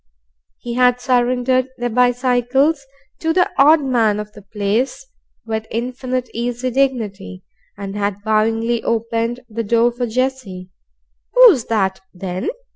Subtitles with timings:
[0.57, 2.87] He had surrendered their bicycles
[3.19, 5.05] to the odd man of the place
[5.45, 7.43] with infinite easy dignity,
[7.77, 10.71] and had bowingly opened the door for Jessie.
[11.35, 12.49] "Who's that, then?"